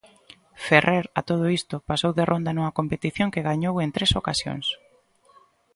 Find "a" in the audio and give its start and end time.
1.19-1.21